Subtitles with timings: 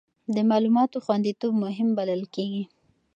[0.35, 2.63] د معلوماتو خوندیتوب مهم بلل کېږي.